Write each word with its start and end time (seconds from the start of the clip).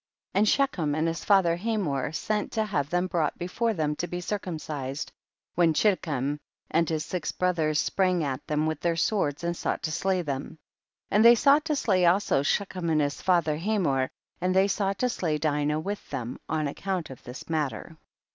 4. 0.33 0.39
And 0.39 0.49
Shechem 0.49 0.95
and 0.95 1.07
his 1.07 1.23
father 1.23 1.55
Hamor 1.55 2.11
sent 2.11 2.51
to 2.53 2.65
have 2.65 2.89
them 2.89 3.05
brought 3.05 3.37
be 3.37 3.45
fore 3.45 3.75
them 3.75 3.95
to 3.97 4.07
be 4.07 4.19
circumcised, 4.19 5.11
when 5.53 5.75
Chiddekem 5.75 6.39
and 6.71 6.89
his 6.89 7.05
six 7.05 7.31
brothers 7.31 7.77
sprang 7.77 8.23
at 8.23 8.47
them 8.47 8.65
with 8.65 8.79
their 8.79 8.95
swords, 8.95 9.43
and 9.43 9.55
sought 9.55 9.83
to 9.83 9.91
slay 9.91 10.23
them. 10.23 10.57
5. 11.11 11.17
And 11.17 11.25
they 11.25 11.35
sought 11.35 11.65
to 11.65 11.75
slay 11.75 12.07
also 12.07 12.41
Shechem 12.41 12.89
and 12.89 12.99
his 12.99 13.21
father 13.21 13.57
Hamor, 13.57 14.09
and 14.41 14.55
they 14.55 14.67
sought 14.67 14.97
to 14.97 15.07
slay 15.09 15.37
Dinah 15.37 15.79
with 15.79 16.09
them, 16.09 16.39
on 16.49 16.67
account 16.67 17.11
of 17.11 17.21
this 17.23 17.47
matter. 17.47 17.95